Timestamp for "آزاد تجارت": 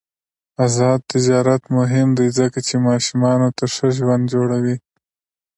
0.65-1.63